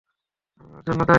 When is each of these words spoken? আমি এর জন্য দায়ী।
আমি 0.61 0.71
এর 0.71 0.83
জন্য 0.87 0.99
দায়ী। 0.99 1.09